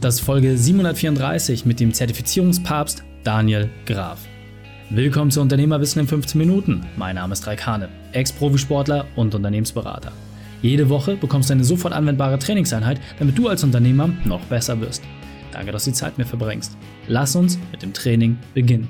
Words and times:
Das 0.00 0.14
ist 0.14 0.20
Folge 0.20 0.56
734 0.56 1.66
mit 1.66 1.80
dem 1.80 1.92
Zertifizierungspapst 1.92 3.02
Daniel 3.24 3.68
Graf. 3.84 4.28
Willkommen 4.90 5.32
zu 5.32 5.40
Unternehmerwissen 5.40 6.02
in 6.02 6.06
15 6.06 6.38
Minuten. 6.38 6.86
Mein 6.96 7.16
Name 7.16 7.32
ist 7.32 7.44
Raikane, 7.48 7.88
Ex-Profisportler 8.12 9.08
und 9.16 9.34
Unternehmensberater. 9.34 10.12
Jede 10.62 10.88
Woche 10.88 11.16
bekommst 11.16 11.50
du 11.50 11.54
eine 11.54 11.64
sofort 11.64 11.92
anwendbare 11.92 12.38
Trainingseinheit, 12.38 13.00
damit 13.18 13.36
du 13.36 13.48
als 13.48 13.64
Unternehmer 13.64 14.08
noch 14.24 14.40
besser 14.42 14.80
wirst. 14.80 15.02
Danke, 15.50 15.72
dass 15.72 15.84
du 15.84 15.90
die 15.90 15.96
Zeit 15.96 16.16
mir 16.16 16.26
verbringst. 16.26 16.76
Lass 17.08 17.34
uns 17.34 17.58
mit 17.72 17.82
dem 17.82 17.92
Training 17.92 18.38
beginnen. 18.54 18.86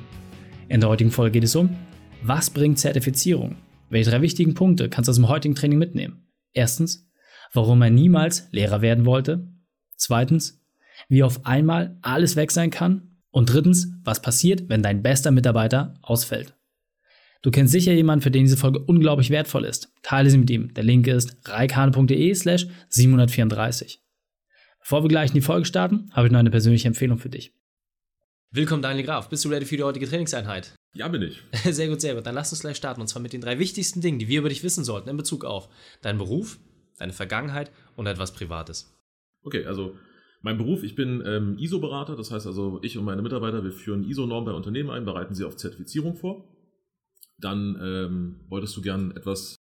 In 0.68 0.80
der 0.80 0.90
heutigen 0.90 1.10
Folge 1.10 1.32
geht 1.32 1.44
es 1.44 1.56
um, 1.56 1.74
was 2.22 2.50
bringt 2.50 2.78
Zertifizierung? 2.78 3.56
Welche 3.88 4.10
drei 4.10 4.20
wichtigen 4.20 4.52
Punkte 4.52 4.90
kannst 4.90 5.08
du 5.08 5.12
aus 5.12 5.16
dem 5.16 5.28
heutigen 5.28 5.54
Training 5.54 5.78
mitnehmen? 5.78 6.28
Erstens, 6.52 7.08
warum 7.54 7.80
er 7.80 7.88
niemals 7.88 8.46
Lehrer 8.50 8.82
werden 8.82 9.06
wollte. 9.06 9.48
Zweitens, 9.96 10.58
wie 11.08 11.22
auf 11.22 11.44
einmal 11.46 11.98
alles 12.02 12.36
weg 12.36 12.50
sein 12.50 12.70
kann. 12.70 13.16
Und 13.30 13.52
drittens, 13.52 13.92
was 14.04 14.22
passiert, 14.22 14.68
wenn 14.68 14.82
dein 14.82 15.02
bester 15.02 15.30
Mitarbeiter 15.30 15.94
ausfällt. 16.02 16.54
Du 17.42 17.50
kennst 17.50 17.72
sicher 17.72 17.92
jemanden, 17.92 18.22
für 18.22 18.30
den 18.30 18.44
diese 18.44 18.56
Folge 18.56 18.80
unglaublich 18.80 19.30
wertvoll 19.30 19.64
ist. 19.64 19.92
Teile 20.02 20.30
sie 20.30 20.38
mit 20.38 20.50
ihm. 20.50 20.74
Der 20.74 20.82
Link 20.82 21.06
ist 21.06 21.36
reikane.de 21.44 22.34
slash 22.34 22.66
734. 22.88 24.02
Bevor 24.80 25.04
wir 25.04 25.08
gleich 25.08 25.30
in 25.30 25.34
die 25.34 25.40
Folge 25.40 25.66
starten, 25.66 26.10
habe 26.12 26.26
ich 26.26 26.32
noch 26.32 26.40
eine 26.40 26.50
persönliche 26.50 26.88
Empfehlung 26.88 27.18
für 27.18 27.28
dich. 27.28 27.52
Willkommen, 28.50 28.82
Daniel 28.82 29.04
Graf. 29.04 29.28
Bist 29.28 29.44
du 29.44 29.50
ready 29.50 29.66
für 29.66 29.76
die 29.76 29.82
heutige 29.82 30.08
Trainingseinheit? 30.08 30.74
Ja, 30.94 31.06
bin 31.08 31.22
ich. 31.22 31.42
Sehr 31.72 31.88
gut, 31.88 32.00
sehr 32.00 32.14
gut. 32.14 32.26
Dann 32.26 32.34
lass 32.34 32.50
uns 32.50 32.62
gleich 32.62 32.78
starten. 32.78 33.02
Und 33.02 33.06
zwar 33.06 33.20
mit 33.20 33.34
den 33.34 33.42
drei 33.42 33.58
wichtigsten 33.58 34.00
Dingen, 34.00 34.18
die 34.18 34.26
wir 34.26 34.40
über 34.40 34.48
dich 34.48 34.64
wissen 34.64 34.84
sollten 34.84 35.10
in 35.10 35.16
Bezug 35.18 35.44
auf 35.44 35.68
deinen 36.00 36.18
Beruf, 36.18 36.58
deine 36.96 37.12
Vergangenheit 37.12 37.70
und 37.94 38.06
etwas 38.06 38.32
Privates. 38.32 38.96
Okay, 39.44 39.66
also 39.66 39.94
mein 40.40 40.58
Beruf, 40.58 40.82
ich 40.82 40.94
bin 40.94 41.22
ähm, 41.26 41.58
ISO-Berater, 41.58 42.16
das 42.16 42.30
heißt 42.30 42.46
also, 42.46 42.78
ich 42.82 42.96
und 42.96 43.04
meine 43.04 43.22
Mitarbeiter, 43.22 43.64
wir 43.64 43.72
führen 43.72 44.04
ISO-Normen 44.04 44.46
bei 44.46 44.52
Unternehmen 44.52 44.90
ein, 44.90 45.04
bereiten 45.04 45.34
sie 45.34 45.44
auf 45.44 45.56
Zertifizierung 45.56 46.14
vor. 46.16 46.44
Dann 47.38 47.78
ähm, 47.80 48.40
wolltest 48.48 48.76
du 48.76 48.82
gern 48.82 49.12
etwas 49.16 49.56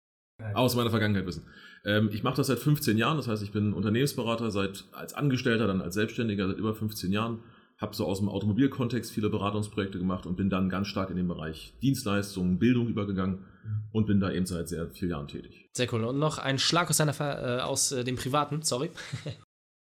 aus 0.54 0.76
meiner 0.76 0.90
Vergangenheit 0.90 1.26
wissen. 1.26 1.46
Ähm, 1.86 2.10
ich 2.12 2.24
mache 2.24 2.38
das 2.38 2.48
seit 2.48 2.60
15 2.60 2.98
Jahren, 2.98 3.18
das 3.18 3.28
heißt, 3.28 3.44
ich 3.44 3.52
bin 3.52 3.74
Unternehmensberater 3.74 4.52
seit 4.52 4.86
als 4.92 5.14
Angestellter, 5.14 5.68
dann 5.68 5.82
als 5.82 5.96
Selbstständiger 5.96 6.48
seit 6.48 6.58
über 6.58 6.74
15 6.74 7.12
Jahren, 7.12 7.40
habe 7.78 7.96
so 7.96 8.06
aus 8.06 8.20
dem 8.20 8.30
Automobilkontext 8.30 9.12
viele 9.12 9.30
Beratungsprojekte 9.30 10.00
gemacht 10.00 10.26
und 10.26 10.36
bin 10.38 10.50
dann 10.50 10.70
ganz 10.70 10.88
stark 10.88 11.10
in 11.10 11.18
den 11.18 11.28
Bereich 11.28 11.74
Dienstleistungen, 11.82 12.58
Bildung 12.58 12.88
übergegangen 12.88 13.46
und 13.92 14.08
bin 14.08 14.20
da 14.20 14.32
eben 14.32 14.46
seit 14.46 14.70
sehr 14.70 14.90
vielen 14.90 15.12
Jahren 15.12 15.28
tätig. 15.28 15.70
Sehr 15.74 15.92
cool. 15.94 16.04
Und 16.06 16.20
noch 16.20 16.38
ein 16.38 16.58
Schlag 16.58 16.90
aus, 16.90 16.98
deiner, 16.98 17.20
äh, 17.20 17.62
aus 17.62 17.92
äh, 17.92 18.04
dem 18.04 18.16
Privaten, 18.16 18.62
sorry. 18.62 18.92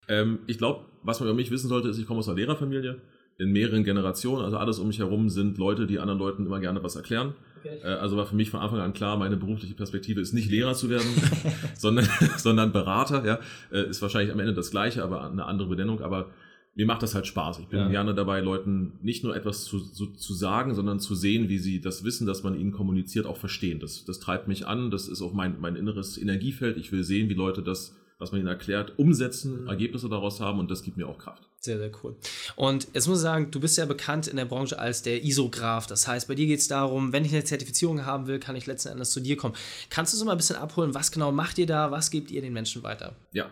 Ähm, 0.09 0.41
ich 0.47 0.59
glaube, 0.59 0.85
was 1.03 1.21
man 1.21 1.29
über 1.29 1.37
mich 1.37 1.51
wissen 1.51 1.69
sollte, 1.69 1.89
ist, 1.89 1.99
ich 1.99 2.07
komme 2.07 2.21
aus 2.21 2.29
einer 2.29 2.37
Lehrerfamilie 2.37 3.01
in 3.39 3.53
mehreren 3.53 3.85
Generationen. 3.85 4.45
Also 4.45 4.57
alles 4.57 4.79
um 4.79 4.89
mich 4.89 4.99
herum 4.99 5.29
sind 5.29 5.59
Leute, 5.59 5.87
die 5.87 5.99
anderen 5.99 6.19
Leuten 6.19 6.47
immer 6.47 6.61
gerne 6.61 6.83
was 6.83 6.97
erklären. 6.97 7.35
Okay. 7.59 7.79
Äh, 7.83 7.95
also 7.95 8.17
war 8.17 8.27
für 8.27 8.37
mich 8.37 8.51
von 8.51 8.61
Anfang 8.61 8.81
an 8.81 8.93
klar, 8.93 9.17
meine 9.17 9.37
berufliche 9.37 9.75
Perspektive 9.75 10.21
ist 10.21 10.33
nicht 10.33 10.51
Lehrer 10.51 10.75
zu 10.75 10.89
werden, 10.89 11.09
sondern, 11.75 12.09
sondern 12.37 12.73
Berater. 12.73 13.25
Ja, 13.25 13.41
äh, 13.71 13.89
ist 13.89 14.03
wahrscheinlich 14.03 14.33
am 14.33 14.41
Ende 14.41 14.55
das 14.55 14.71
Gleiche, 14.71 15.03
aber 15.03 15.31
eine 15.31 15.45
andere 15.45 15.69
Benennung. 15.69 16.01
Aber 16.01 16.31
mir 16.75 16.87
macht 16.87 17.03
das 17.03 17.15
halt 17.15 17.27
Spaß. 17.27 17.59
Ich 17.61 17.69
bin 17.69 17.79
ja. 17.79 17.89
gerne 17.89 18.15
dabei, 18.15 18.41
Leuten 18.41 18.99
nicht 19.03 19.25
nur 19.25 19.35
etwas 19.35 19.65
zu, 19.65 19.81
zu, 19.81 20.13
zu, 20.13 20.35
sagen, 20.35 20.75
sondern 20.75 21.01
zu 21.01 21.15
sehen, 21.15 21.49
wie 21.49 21.59
sie 21.59 21.81
das 21.81 22.05
Wissen, 22.05 22.27
das 22.27 22.43
man 22.43 22.55
ihnen 22.55 22.73
kommuniziert, 22.73 23.25
auch 23.25 23.39
verstehen. 23.39 23.81
Das, 23.81 24.05
das 24.05 24.21
treibt 24.21 24.47
mich 24.47 24.67
an. 24.67 24.91
Das 24.91 25.09
ist 25.09 25.23
auch 25.23 25.33
mein, 25.33 25.59
mein 25.59 25.75
inneres 25.75 26.19
Energiefeld. 26.19 26.77
Ich 26.77 26.93
will 26.93 27.03
sehen, 27.03 27.31
wie 27.31 27.35
Leute 27.35 27.63
das 27.63 27.97
was 28.19 28.33
man 28.33 28.41
ihnen 28.41 28.49
erklärt, 28.49 28.99
umsetzen, 28.99 29.63
mhm. 29.63 29.69
Ergebnisse 29.69 30.09
daraus 30.09 30.41
haben 30.41 30.59
und 30.59 30.71
das 30.71 30.83
gibt 30.83 30.97
mir 30.97 31.07
auch 31.07 31.19
Kraft. 31.19 31.49
Sehr, 31.59 31.79
sehr 31.79 31.91
cool. 32.03 32.17
Und 32.55 32.89
jetzt 32.95 33.09
muss 33.09 33.19
ich 33.19 33.23
sagen, 33.23 33.51
du 33.51 33.61
bist 33.61 33.77
ja 33.77 33.87
bekannt 33.87 34.27
in 34.29 34.37
der 34.37 34.45
Branche 34.45 34.79
als 34.79 35.03
der 35.03 35.25
ISO-Graf. 35.25 35.87
Das 35.87 36.07
heißt, 36.07 36.29
bei 36.29 36.35
dir 36.35 36.47
geht 36.47 36.61
es 36.61 36.69
darum, 36.69 37.13
wenn 37.13 37.25
ich 37.25 37.33
eine 37.33 37.45
Zertifizierung 37.45 38.07
haben 38.07 38.27
will, 38.27 38.39
kann 38.39 38.57
ich 38.57 38.67
letzten 38.67 38.91
Endes 38.91 39.11
zu 39.11 39.21
dir 39.21 39.37
kommen. 39.37 39.55
Kannst 39.91 40.13
du 40.13 40.17
so 40.17 40.25
mal 40.25 40.33
ein 40.33 40.39
bisschen 40.39 40.57
abholen, 40.57 40.95
was 40.95 41.11
genau 41.11 41.33
macht 41.33 41.59
ihr 41.59 41.67
da, 41.67 41.91
was 41.91 42.11
gebt 42.11 42.31
ihr 42.31 42.41
den 42.41 42.53
Menschen 42.53 42.83
weiter? 42.83 43.17
Ja, 43.33 43.51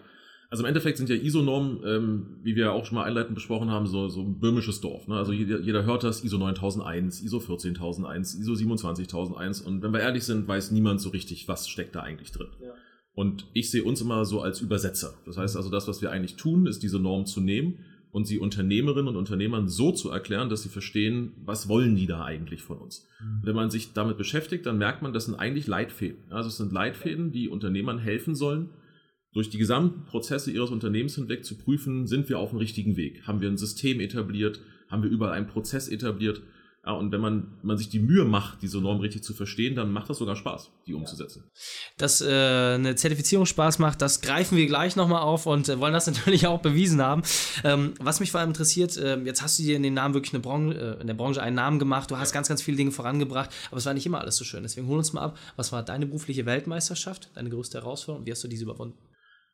also 0.55 0.63
im 0.63 0.69
Endeffekt 0.69 0.99
sind 0.99 1.11
ja 1.11 1.17
ISO-Normen, 1.17 1.81
ähm, 1.85 2.27
wie 2.45 2.55
wir 2.55 2.73
auch 2.73 2.87
schon 2.87 2.95
mal 2.95 3.03
einleitend 3.03 3.35
besprochen 3.35 3.73
haben, 3.73 3.89
so, 3.89 4.09
so 4.09 4.21
ein 4.21 4.39
böhmisches 4.39 4.81
Dorf. 4.81 5.09
Ne? 5.09 5.17
Also 5.17 5.33
jeder, 5.33 5.59
jeder, 5.59 5.85
hört 5.85 6.05
das, 6.05 6.23
ISO 6.23 6.39
9001, 6.39 7.23
ISO 7.23 7.41
14001, 7.41 8.37
ISO 8.37 8.55
27001 8.55 9.63
und 9.63 9.83
wenn 9.83 9.93
wir 9.93 9.99
ehrlich 9.99 10.23
sind, 10.23 10.47
weiß 10.47 10.71
niemand 10.71 11.01
so 11.01 11.09
richtig, 11.09 11.49
was 11.49 11.69
steckt 11.69 11.97
da 11.97 12.03
eigentlich 12.03 12.31
drin. 12.31 12.49
Ja. 12.63 12.73
Und 13.15 13.47
ich 13.53 13.71
sehe 13.71 13.85
uns 13.85 14.01
immer 14.01 14.25
so 14.25 14.41
als 14.41 14.61
Übersetzer. 14.61 15.15
Das 15.25 15.37
heißt 15.37 15.57
also, 15.57 15.71
das, 15.71 15.87
was 15.87 16.03
wir 16.03 16.11
eigentlich 16.11 16.37
tun, 16.37 16.67
ist 16.67 16.83
diese 16.83 16.99
Norm 16.99 17.27
zu 17.27 17.41
nehmen 17.41 17.79
und 18.11 18.27
sie 18.27 18.39
Unternehmerinnen 18.39 19.09
und 19.09 19.17
Unternehmern 19.17 19.69
so 19.69 19.93
zu 19.93 20.11
erklären, 20.11 20.49
dass 20.49 20.63
sie 20.63 20.69
verstehen, 20.69 21.33
was 21.45 21.69
wollen 21.69 21.97
die 21.97 22.07
da 22.07 22.25
eigentlich 22.25 22.63
von 22.63 22.79
uns. 22.79 23.07
Mhm. 23.21 23.41
Wenn 23.45 23.57
man 23.57 23.71
sich 23.71 23.93
damit 23.93 24.19
beschäftigt, 24.19 24.67
dann 24.67 24.79
merkt 24.79 25.03
man, 25.03 25.13
das 25.13 25.27
sind 25.27 25.35
eigentlich 25.35 25.67
Leitfäden. 25.67 26.25
Also 26.31 26.49
es 26.49 26.57
sind 26.57 26.73
Leitfäden, 26.73 27.33
die 27.33 27.49
Unternehmern 27.49 27.99
helfen 27.99 28.35
sollen, 28.35 28.71
durch 29.35 29.51
die 29.51 29.59
gesamten 29.59 30.05
Prozesse 30.05 30.53
ihres 30.53 30.71
Unternehmens 30.71 31.17
hinweg 31.17 31.45
zu 31.45 31.59
prüfen, 31.59 32.07
sind 32.07 32.29
wir 32.29 32.39
auf 32.39 32.51
dem 32.51 32.61
richtigen 32.61 32.97
Weg? 32.97 33.27
Haben 33.27 33.41
wir 33.41 33.49
ein 33.49 33.59
System 33.59 33.99
etabliert? 33.99 34.61
Haben 34.89 35.03
wir 35.03 35.11
überall 35.11 35.33
einen 35.33 35.49
Prozess 35.49 35.89
etabliert? 35.89 36.41
Ja, 36.87 36.93
und 36.93 37.13
wenn 37.13 37.21
man, 37.21 37.59
man 37.63 37.79
sich 37.79 37.89
die 37.89 37.99
Mühe 37.99 38.25
macht, 38.27 38.61
diese 38.61 38.79
Norm 38.79 39.01
richtig 39.01 39.23
zu 39.23 39.33
verstehen, 39.33 39.75
dann 39.75 39.91
macht 39.91 40.11
das 40.11 40.19
sogar 40.19 40.37
Spaß, 40.37 40.71
die 40.87 40.93
umzusetzen. 40.93 41.45
Dass 41.97 42.21
äh, 42.21 42.27
eine 42.27 42.95
Zertifizierung 42.95 43.47
Spaß 43.47 43.79
macht, 43.79 44.03
das 44.03 44.21
greifen 44.21 44.59
wir 44.59 44.67
gleich 44.67 44.95
nochmal 44.95 45.23
auf 45.23 45.47
und 45.47 45.69
äh, 45.71 45.81
wollen 45.81 45.95
das 45.95 46.07
natürlich 46.09 46.47
auch 46.47 46.61
bewiesen 46.61 47.01
haben. 47.01 47.23
Ähm, 47.63 47.95
was 48.01 48.21
mich 48.21 48.31
vor 48.31 48.41
allem 48.41 48.51
interessiert, 48.51 48.99
äh, 48.99 49.19
jetzt 49.21 49.43
hast 49.43 49.59
du 49.59 49.63
dir 49.63 49.77
in 49.77 49.83
den 49.83 49.95
Namen 49.95 50.13
wirklich 50.13 50.35
eine 50.35 50.43
Branche, 50.43 50.79
äh, 50.99 51.01
in 51.01 51.07
der 51.07 51.15
Branche 51.15 51.43
einen 51.43 51.57
Namen 51.57 51.79
gemacht, 51.79 52.11
du 52.11 52.19
hast 52.19 52.33
ganz, 52.33 52.49
ganz 52.49 52.61
viele 52.61 52.77
Dinge 52.77 52.91
vorangebracht, 52.91 53.51
aber 53.71 53.79
es 53.79 53.87
war 53.87 53.95
nicht 53.95 54.05
immer 54.05 54.21
alles 54.21 54.37
so 54.37 54.45
schön. 54.45 54.63
Deswegen 54.63 54.87
hol 54.87 54.99
uns 54.99 55.15
mal 55.15 55.23
ab, 55.23 55.39
was 55.57 55.73
war 55.73 55.83
deine 55.83 56.05
berufliche 56.05 56.45
Weltmeisterschaft, 56.45 57.31
deine 57.35 57.49
größte 57.49 57.79
Herausforderung 57.79 58.21
und 58.21 58.27
wie 58.27 58.33
hast 58.33 58.45
du 58.45 58.49
diese 58.49 58.65
überwunden? 58.65 58.99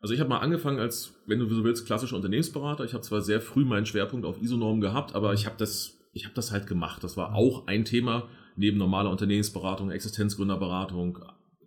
Also 0.01 0.15
ich 0.15 0.21
habe 0.21 0.31
mal 0.31 0.39
angefangen 0.39 0.81
als, 0.81 1.13
wenn 1.27 1.39
du 1.39 1.55
so 1.55 1.63
willst, 1.63 1.87
klassischer 1.87 2.17
Unternehmensberater. 2.17 2.85
Ich 2.85 2.95
habe 2.95 3.03
zwar 3.03 3.21
sehr 3.21 3.41
früh 3.41 3.65
meinen 3.65 3.87
Schwerpunkt 3.87 4.27
auf 4.27 4.41
ISO-Normen 4.43 4.81
gehabt, 4.81 5.15
aber 5.15 5.35
ich 5.35 5.47
habe 5.47 5.57
das 5.59 6.00
ich 6.13 6.25
habe 6.25 6.35
das 6.35 6.53
halt 6.53 6.67
gemacht. 6.67 7.05
Das 7.05 7.17
war 7.17 7.35
auch 7.35 7.67
ein 7.67 7.85
Thema 7.85 8.29
neben 8.57 8.79
normaler 8.79 9.11
Unternehmensberatung, 9.11 9.91
Existenzgründerberatung, 9.91 11.19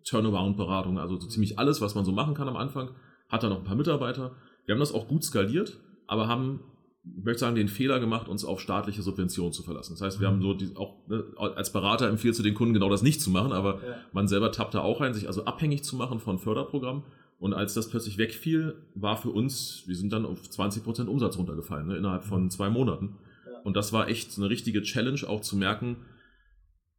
Turnaround-Beratung, 0.05 0.99
also 0.99 1.19
so 1.19 1.27
ziemlich 1.27 1.57
alles, 1.59 1.81
was 1.81 1.95
man 1.95 2.05
so 2.05 2.11
machen 2.11 2.33
kann 2.33 2.47
am 2.47 2.57
Anfang. 2.57 2.91
Hat 3.29 3.43
da 3.43 3.49
noch 3.49 3.59
ein 3.59 3.63
paar 3.63 3.75
Mitarbeiter. 3.75 4.35
Wir 4.65 4.75
haben 4.75 4.79
das 4.79 4.93
auch 4.93 5.07
gut 5.07 5.23
skaliert, 5.23 5.79
aber 6.07 6.27
haben, 6.27 6.59
ich 7.03 7.23
möchte 7.23 7.39
sagen, 7.39 7.55
den 7.55 7.67
Fehler 7.67 7.99
gemacht, 7.99 8.27
uns 8.27 8.45
auf 8.45 8.59
staatliche 8.59 9.01
Subventionen 9.01 9.53
zu 9.53 9.63
verlassen. 9.63 9.93
Das 9.93 10.01
heißt, 10.01 10.19
wir 10.19 10.27
haben 10.27 10.41
so 10.41 10.53
die, 10.53 10.75
auch 10.75 11.07
ne, 11.07 11.23
als 11.37 11.71
Berater 11.71 12.09
empfiehlt 12.09 12.37
du 12.37 12.43
den 12.43 12.53
Kunden 12.53 12.73
genau 12.73 12.89
das 12.89 13.01
nicht 13.01 13.21
zu 13.21 13.31
machen, 13.31 13.53
aber 13.53 13.75
ja. 13.75 13.95
man 14.11 14.27
selber 14.27 14.51
tappt 14.51 14.75
da 14.75 14.81
auch 14.81 15.01
rein, 15.01 15.13
sich 15.13 15.27
also 15.27 15.45
abhängig 15.45 15.83
zu 15.83 15.95
machen 15.95 16.19
von 16.19 16.37
Förderprogrammen. 16.37 17.03
Und 17.39 17.53
als 17.53 17.73
das 17.73 17.89
plötzlich 17.89 18.17
wegfiel, 18.17 18.75
war 18.95 19.17
für 19.17 19.29
uns, 19.29 19.83
wir 19.85 19.95
sind 19.95 20.13
dann 20.13 20.25
auf 20.25 20.39
20% 20.41 21.07
Umsatz 21.07 21.37
runtergefallen, 21.37 21.87
ne, 21.87 21.97
innerhalb 21.97 22.23
von 22.23 22.49
zwei 22.49 22.69
Monaten. 22.69 23.15
Und 23.63 23.75
das 23.75 23.93
war 23.93 24.09
echt 24.09 24.37
eine 24.37 24.49
richtige 24.49 24.81
Challenge, 24.81 25.21
auch 25.27 25.41
zu 25.41 25.55
merken, 25.55 25.97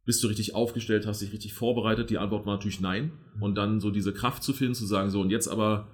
bist 0.05 0.23
du 0.23 0.27
richtig 0.27 0.53
aufgestellt, 0.53 1.07
hast 1.07 1.21
dich 1.21 1.33
richtig 1.33 1.53
vorbereitet? 1.53 2.11
Die 2.11 2.19
Antwort 2.19 2.45
war 2.45 2.55
natürlich 2.55 2.79
nein. 2.79 3.11
Und 3.39 3.55
dann 3.55 3.79
so 3.79 3.89
diese 3.89 4.13
Kraft 4.13 4.43
zu 4.43 4.53
finden, 4.53 4.75
zu 4.75 4.85
sagen, 4.85 5.09
so 5.09 5.19
und 5.19 5.31
jetzt 5.31 5.47
aber 5.47 5.87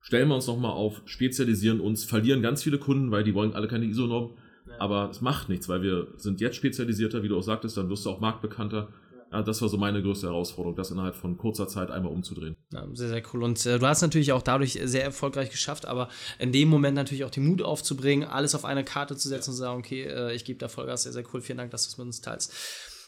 stellen 0.00 0.28
wir 0.28 0.34
uns 0.34 0.46
nochmal 0.46 0.72
auf, 0.72 1.02
spezialisieren 1.04 1.80
uns, 1.80 2.04
verlieren 2.04 2.40
ganz 2.40 2.62
viele 2.62 2.78
Kunden, 2.78 3.10
weil 3.10 3.22
die 3.22 3.34
wollen 3.34 3.52
alle 3.52 3.68
keine 3.68 3.84
ISO-Norm. 3.84 4.34
Ja. 4.66 4.74
Aber 4.78 5.10
es 5.10 5.20
macht 5.20 5.50
nichts, 5.50 5.68
weil 5.68 5.82
wir 5.82 6.08
sind 6.16 6.40
jetzt 6.40 6.56
spezialisierter, 6.56 7.22
wie 7.22 7.28
du 7.28 7.36
auch 7.36 7.42
sagtest, 7.42 7.76
dann 7.76 7.90
wirst 7.90 8.06
du 8.06 8.10
auch 8.10 8.20
marktbekannter. 8.20 8.88
Ja, 9.32 9.42
das 9.42 9.62
war 9.62 9.68
so 9.68 9.76
meine 9.76 10.02
größte 10.02 10.26
Herausforderung, 10.26 10.76
das 10.76 10.90
innerhalb 10.90 11.14
von 11.14 11.36
kurzer 11.36 11.68
Zeit 11.68 11.90
einmal 11.90 12.12
umzudrehen. 12.12 12.56
Ja, 12.72 12.84
sehr, 12.92 13.08
sehr 13.08 13.22
cool. 13.32 13.44
Und 13.44 13.64
äh, 13.64 13.78
du 13.78 13.86
hast 13.86 14.02
natürlich 14.02 14.32
auch 14.32 14.42
dadurch 14.42 14.80
sehr 14.82 15.04
erfolgreich 15.04 15.50
geschafft, 15.50 15.86
aber 15.86 16.08
in 16.38 16.50
dem 16.50 16.68
Moment 16.68 16.96
natürlich 16.96 17.24
auch 17.24 17.30
den 17.30 17.46
Mut 17.46 17.62
aufzubringen, 17.62 18.28
alles 18.28 18.54
auf 18.54 18.64
eine 18.64 18.84
Karte 18.84 19.16
zu 19.16 19.28
setzen 19.28 19.50
und 19.50 19.56
zu 19.56 19.62
sagen, 19.62 19.78
okay, 19.78 20.02
äh, 20.02 20.34
ich 20.34 20.44
gebe 20.44 20.58
da 20.58 20.68
Vollgas, 20.68 21.04
sehr, 21.04 21.12
sehr 21.12 21.24
cool, 21.32 21.40
vielen 21.40 21.58
Dank, 21.58 21.70
dass 21.70 21.84
du 21.84 21.90
es 21.90 21.98
mit 21.98 22.06
uns 22.06 22.20
teilst. 22.20 22.52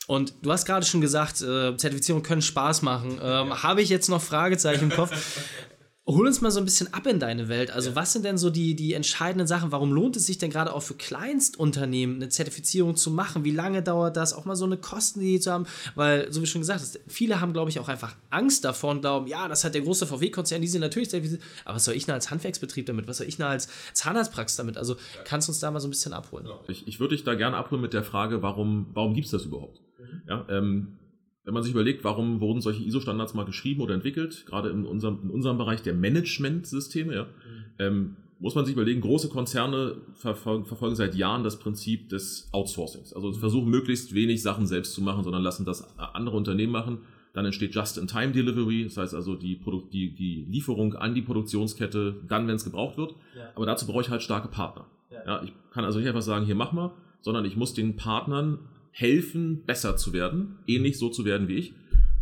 Und 0.07 0.35
du 0.43 0.51
hast 0.51 0.65
gerade 0.65 0.85
schon 0.85 1.01
gesagt, 1.01 1.43
äh, 1.43 1.77
Zertifizierungen 1.77 2.25
können 2.25 2.43
Spaß 2.43 2.83
machen. 2.83 3.13
Ähm, 3.23 3.49
ja. 3.49 3.63
Habe 3.63 3.83
ich 3.83 3.89
jetzt 3.89 4.09
noch 4.09 4.21
Fragezeichen 4.21 4.85
im 4.85 4.91
Kopf? 4.91 5.13
Hol 6.15 6.27
uns 6.27 6.41
mal 6.41 6.51
so 6.51 6.59
ein 6.59 6.65
bisschen 6.65 6.93
ab 6.93 7.07
in 7.07 7.19
deine 7.19 7.49
Welt. 7.49 7.71
Also, 7.71 7.91
ja. 7.91 7.97
was 7.97 8.13
sind 8.13 8.25
denn 8.25 8.39
so 8.39 8.51
die, 8.51 8.75
die 8.75 8.95
entscheidenden 8.95 9.47
Sachen? 9.47 9.73
Warum 9.73 9.93
lohnt 9.93 10.17
es 10.17 10.27
sich 10.27 10.39
denn 10.39 10.51
gerade 10.51 10.73
auch 10.73 10.83
für 10.83 10.95
Kleinstunternehmen 10.95 12.17
eine 12.17 12.29
Zertifizierung 12.29 12.97
zu 12.97 13.11
machen? 13.11 13.45
Wie 13.45 13.51
lange 13.51 13.83
dauert 13.83 14.17
das? 14.17 14.33
Auch 14.33 14.45
mal 14.45 14.57
so 14.57 14.65
eine 14.65 14.77
Kostenidee 14.77 15.41
zu 15.41 15.53
haben? 15.53 15.67
Weil, 15.95 16.33
so 16.33 16.43
wie 16.43 16.47
schon 16.47 16.61
gesagt 16.61 16.81
hast, 16.81 17.01
viele 17.09 17.41
haben, 17.41 17.53
glaube 17.53 17.71
ich, 17.71 17.79
auch 17.79 17.89
einfach 17.89 18.15
Angst 18.31 18.65
davor 18.65 18.93
und 18.93 19.01
glauben, 19.01 19.27
ja, 19.27 19.49
das 19.49 19.65
hat 19.65 19.75
der 19.75 19.83
große 19.83 20.07
VW-Konzern, 20.07 20.61
die 20.61 20.69
sind 20.69 20.81
natürlich 20.81 21.11
zertifiziert. 21.11 21.43
Aber 21.65 21.77
was 21.77 21.85
soll 21.85 21.95
ich 21.95 22.07
denn 22.07 22.15
als 22.15 22.31
Handwerksbetrieb 22.31 22.87
damit? 22.87 23.09
Was 23.09 23.19
soll 23.19 23.27
ich 23.27 23.37
denn 23.37 23.47
als 23.47 23.69
Zahnarztpraxis 23.93 24.57
damit? 24.57 24.77
Also, 24.77 24.97
kannst 25.25 25.49
du 25.49 25.53
uns 25.53 25.61
da 25.61 25.71
mal 25.71 25.81
so 25.81 25.89
ein 25.89 25.91
bisschen 25.91 26.13
abholen? 26.13 26.47
Ich, 26.69 26.87
ich 26.87 27.01
würde 27.01 27.15
dich 27.15 27.25
da 27.25 27.35
gerne 27.35 27.57
abholen 27.57 27.83
mit 27.83 27.93
der 27.93 28.05
Frage, 28.05 28.43
warum, 28.43 28.87
warum 28.95 29.15
gibt 29.15 29.27
es 29.27 29.31
das 29.33 29.45
überhaupt? 29.45 29.81
Mhm. 29.99 30.23
Ja, 30.29 30.47
ähm, 30.49 30.99
wenn 31.45 31.55
man 31.55 31.63
sich 31.63 31.73
überlegt, 31.73 32.05
warum 32.05 32.41
wurden 32.41 32.61
solche 32.61 32.83
ISO-Standards 32.85 33.35
mal 33.35 33.45
geschrieben 33.45 33.81
oder 33.81 33.95
entwickelt, 33.95 34.47
gerade 34.47 34.71
in 34.71 34.85
unserem, 34.87 35.21
in 35.25 35.31
unserem 35.31 35.59
Bereich 35.59 35.83
der 35.83 35.95
Management-Systeme, 35.95 37.15
ja, 37.15 37.23
mhm. 37.25 37.29
ähm, 37.79 38.17
muss 38.39 38.57
man 38.57 38.65
sich 38.65 38.75
überlegen, 38.75 39.01
große 39.01 39.29
Konzerne 39.29 39.99
verfolgen, 40.15 40.65
verfolgen, 40.65 40.97
seit 40.97 41.15
Jahren 41.15 41.45
das 41.45 41.61
Prinzip 41.61 42.09
des 42.09 42.49
Outsourcings. 42.51 43.13
Also 43.13 43.33
versuchen 43.33 43.71
möglichst 43.71 44.15
wenig 44.15 44.43
Sachen 44.43 44.67
selbst 44.67 44.95
zu 44.95 45.01
machen, 45.01 45.23
sondern 45.23 45.43
lassen 45.43 45.65
das 45.65 45.97
andere 45.97 46.37
Unternehmen 46.37 46.73
machen. 46.73 46.99
Dann 47.35 47.45
entsteht 47.45 47.73
Just-in-Time-Delivery, 47.73 48.85
das 48.85 48.97
heißt 48.97 49.15
also 49.15 49.37
die, 49.37 49.61
die, 49.93 50.15
die, 50.15 50.47
Lieferung 50.51 50.95
an 50.95 51.15
die 51.15 51.23
Produktionskette, 51.23 52.17
dann, 52.29 52.49
wenn 52.49 52.57
es 52.57 52.65
gebraucht 52.65 52.99
wird. 52.99 53.15
Ja. 53.37 53.51
Aber 53.55 53.65
dazu 53.65 53.87
brauche 53.87 54.03
ich 54.03 54.11
halt 54.11 54.23
starke 54.23 54.49
Partner. 54.49 54.87
Ja. 55.11 55.25
ja. 55.25 55.43
ich 55.45 55.53
kann 55.71 55.85
also 55.85 56.01
nicht 56.01 56.09
einfach 56.09 56.21
sagen, 56.23 56.45
hier 56.45 56.57
mach 56.57 56.73
mal, 56.73 56.93
sondern 57.21 57.45
ich 57.45 57.57
muss 57.57 57.75
den 57.75 57.95
Partnern 57.95 58.59
helfen, 58.93 59.65
besser 59.67 59.97
zu 59.97 60.13
werden, 60.13 60.59
ähnlich 60.67 60.99
so 60.99 61.09
zu 61.09 61.25
werden 61.25 61.49
wie 61.49 61.57
ich. 61.57 61.75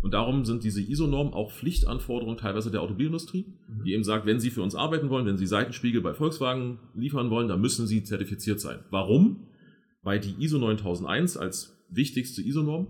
Und 0.03 0.15
darum 0.15 0.47
sind 0.47 0.65
diese 0.65 0.81
ISO-Normen 0.81 1.35
auch 1.35 1.53
Pflichtanforderungen 1.53 2.39
teilweise 2.39 2.71
der 2.71 2.81
Automobilindustrie, 2.81 3.45
mhm. 3.69 3.85
die 3.85 3.93
eben 3.93 4.05
sagt, 4.05 4.25
wenn 4.25 4.41
Sie 4.41 4.51
für 4.51 4.63
uns 4.63 4.75
arbeiten 4.75 5.11
wollen, 5.11 5.27
wenn 5.27 5.37
Sie 5.37 5.47
Seitenspiegel 5.47 6.01
bei 6.01 6.15
Volkswagen 6.15 6.79
liefern 6.95 7.29
wollen, 7.29 7.49
dann 7.49 7.61
müssen 7.61 7.87
Sie 7.87 8.03
zertifiziert 8.03 8.61
sein. 8.61 8.79
Warum? 8.89 9.49
Weil 10.03 10.19
die 10.19 10.43
ISO 10.43 10.57
9001 10.57 11.37
als 11.37 11.77
wichtigste 11.91 12.41
ISO-Norm 12.41 12.87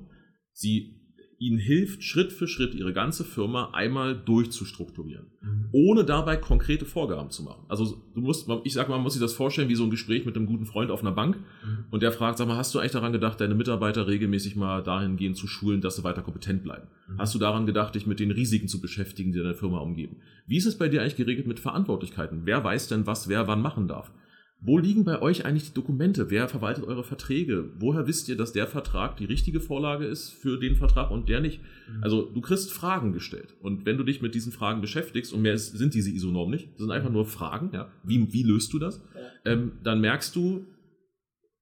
sie 0.52 0.99
ihnen 1.40 1.58
hilft, 1.58 2.04
Schritt 2.04 2.34
für 2.34 2.46
Schritt 2.46 2.74
ihre 2.74 2.92
ganze 2.92 3.24
Firma 3.24 3.70
einmal 3.72 4.14
durchzustrukturieren, 4.14 5.26
mhm. 5.40 5.68
ohne 5.72 6.04
dabei 6.04 6.36
konkrete 6.36 6.84
Vorgaben 6.84 7.30
zu 7.30 7.42
machen. 7.42 7.64
Also 7.66 8.02
du 8.14 8.20
musst, 8.20 8.46
ich 8.64 8.74
sag 8.74 8.90
mal, 8.90 8.96
man 8.96 9.04
muss 9.04 9.14
sich 9.14 9.22
das 9.22 9.32
vorstellen 9.32 9.70
wie 9.70 9.74
so 9.74 9.84
ein 9.84 9.90
Gespräch 9.90 10.26
mit 10.26 10.36
einem 10.36 10.44
guten 10.44 10.66
Freund 10.66 10.90
auf 10.90 11.00
einer 11.00 11.12
Bank 11.12 11.38
mhm. 11.38 11.86
und 11.90 12.02
der 12.02 12.12
fragt, 12.12 12.36
sag 12.36 12.46
mal, 12.46 12.58
hast 12.58 12.74
du 12.74 12.78
eigentlich 12.78 12.92
daran 12.92 13.12
gedacht, 13.12 13.40
deine 13.40 13.54
Mitarbeiter 13.54 14.06
regelmäßig 14.06 14.54
mal 14.54 14.82
dahingehend 14.82 15.38
zu 15.38 15.46
schulen, 15.46 15.80
dass 15.80 15.96
sie 15.96 16.04
weiter 16.04 16.20
kompetent 16.20 16.62
bleiben? 16.62 16.88
Mhm. 17.08 17.18
Hast 17.18 17.34
du 17.34 17.38
daran 17.38 17.64
gedacht, 17.64 17.94
dich 17.94 18.06
mit 18.06 18.20
den 18.20 18.32
Risiken 18.32 18.68
zu 18.68 18.82
beschäftigen, 18.82 19.32
die 19.32 19.38
deine 19.38 19.54
Firma 19.54 19.78
umgeben? 19.78 20.16
Wie 20.46 20.58
ist 20.58 20.66
es 20.66 20.76
bei 20.76 20.88
dir 20.88 21.00
eigentlich 21.00 21.16
geregelt 21.16 21.46
mit 21.46 21.58
Verantwortlichkeiten? 21.58 22.42
Wer 22.44 22.62
weiß 22.62 22.88
denn, 22.88 23.06
was 23.06 23.28
wer 23.28 23.46
wann 23.46 23.62
machen 23.62 23.88
darf? 23.88 24.12
Wo 24.62 24.76
liegen 24.76 25.04
bei 25.04 25.22
euch 25.22 25.46
eigentlich 25.46 25.68
die 25.68 25.74
Dokumente? 25.74 26.30
Wer 26.30 26.46
verwaltet 26.46 26.84
eure 26.84 27.02
Verträge? 27.02 27.70
Woher 27.78 28.06
wisst 28.06 28.28
ihr, 28.28 28.36
dass 28.36 28.52
der 28.52 28.66
Vertrag 28.66 29.16
die 29.16 29.24
richtige 29.24 29.58
Vorlage 29.58 30.04
ist 30.04 30.30
für 30.30 30.58
den 30.58 30.76
Vertrag 30.76 31.10
und 31.10 31.30
der 31.30 31.40
nicht? 31.40 31.60
Mhm. 31.60 32.04
Also 32.04 32.22
du 32.22 32.40
kriegst 32.42 32.70
Fragen 32.70 33.12
gestellt. 33.12 33.56
Und 33.62 33.86
wenn 33.86 33.96
du 33.96 34.04
dich 34.04 34.20
mit 34.20 34.34
diesen 34.34 34.52
Fragen 34.52 34.82
beschäftigst, 34.82 35.32
und 35.32 35.40
mehr 35.40 35.56
sind 35.56 35.94
diese 35.94 36.10
ISO-Normen 36.10 36.50
nicht, 36.50 36.72
das 36.72 36.80
sind 36.80 36.90
einfach 36.90 37.10
nur 37.10 37.24
Fragen, 37.24 37.70
ja, 37.72 37.90
wie, 38.04 38.32
wie 38.34 38.42
löst 38.42 38.72
du 38.74 38.78
das? 38.78 39.02
Ähm, 39.46 39.72
dann 39.82 40.02
merkst 40.02 40.36
du, 40.36 40.66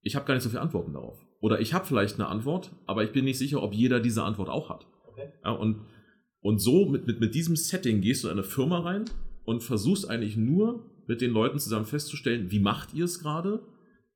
ich 0.03 0.17
habe 0.17 0.27
gar 0.27 0.35
nicht 0.35 0.43
so 0.43 0.49
viele 0.49 0.63
Antworten 0.63 0.93
darauf. 0.93 1.25
Oder 1.41 1.61
ich 1.61 1.75
habe 1.75 1.87
vielleicht 1.87 2.17
eine 2.17 2.27
Antwort, 2.27 2.75
aber 2.87 3.05
ich 3.05 3.13
bin 3.13 3.25
nicht 3.25 3.39
sicher, 3.39 3.63
ob 3.63 3.75
jeder 3.75 4.01
diese 4.01 4.25
Antwort 4.25 4.49
auch 4.49 4.71
hat. 4.71 4.87
Okay. 5.07 5.29
Ja, 5.45 5.53
und, 5.53 5.83
und 6.41 6.59
so 6.59 6.87
mit, 6.87 7.07
mit, 7.07 7.21
mit 7.21 7.35
diesem 7.37 7.55
Setting 7.55 8.01
gehst 8.01 8.25
du 8.25 8.29
in 8.29 8.33
eine 8.33 8.43
Firma 8.43 8.81
rein 8.81 9.05
und 9.45 9.63
versuchst 9.63 10.11
eigentlich 10.11 10.37
nur 10.37 10.85
mit 11.09 11.21
den 11.21 11.33
Leuten 11.33 11.59
zusammen 11.59 11.87
festzustellen, 11.87 12.51
wie 12.53 12.61
macht 12.61 12.95
ihr 12.95 13.07
es 13.07 13.19
gerade? 13.19 13.61